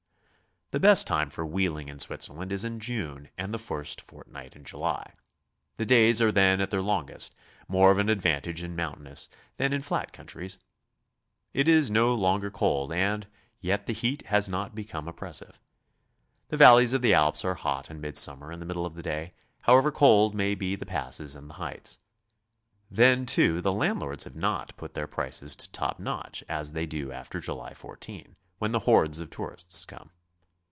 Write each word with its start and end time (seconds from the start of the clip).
The 0.73 0.79
best 0.79 1.05
time 1.05 1.29
for 1.29 1.45
wheeling 1.45 1.89
in 1.89 1.99
Switzerland 1.99 2.49
is 2.53 2.63
in 2.63 2.79
June 2.79 3.27
and 3.37 3.53
the 3.53 3.57
first 3.59 3.99
fortnight 3.99 4.55
in 4.55 4.63
July. 4.63 5.11
The 5.75 5.85
days 5.85 6.21
are 6.21 6.31
then 6.31 6.61
at 6.61 6.69
their 6.71 6.81
longest,— 6.81 7.35
more 7.67 7.91
of 7.91 7.97
an 7.97 8.07
advantage 8.07 8.63
in 8.63 8.73
mountainous 8.73 9.27
than 9.55 9.73
in 9.73 9.81
flat 9.81 10.13
countries. 10.13 10.59
It 11.53 11.67
is 11.67 11.91
no 11.91 12.15
longer 12.15 12.49
cold, 12.49 12.93
and 12.93 13.27
yet 13.59 13.85
the 13.85 13.91
heat 13.91 14.27
has 14.27 14.47
not 14.47 14.73
become 14.73 15.09
op 15.09 15.17
pressive. 15.17 15.55
The 16.47 16.55
valleys 16.55 16.93
of 16.93 17.01
the 17.01 17.13
Alps 17.13 17.43
are 17.43 17.55
hot 17.55 17.89
in 17.91 17.99
ni'idsummer 17.99 18.53
in 18.53 18.61
the 18.61 18.65
middle 18.65 18.85
of 18.85 18.93
the 18.93 19.03
day, 19.03 19.33
however 19.63 19.91
cold 19.91 20.33
may 20.33 20.55
be 20.55 20.77
the 20.77 20.85
passes 20.85 21.35
and 21.35 21.49
the 21.49 21.55
heights. 21.55 21.97
Then, 22.89 23.25
too, 23.25 23.59
the 23.59 23.73
landlords 23.73 24.23
have 24.23 24.37
not 24.37 24.77
put 24.77 24.93
their 24.93 25.05
prices 25.07 25.53
to 25.57 25.69
top 25.73 25.99
notch 25.99 26.45
as 26.47 26.71
they 26.71 26.85
do 26.85 27.11
after 27.11 27.41
July 27.41 27.73
14, 27.73 28.37
when 28.59 28.71
the 28.71 28.79
hordes 28.79 29.19
of 29.19 29.29
tourists 29.29 29.83
come. 29.83 30.11